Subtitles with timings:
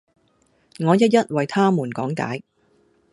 [0.79, 2.41] 我一一為他們講解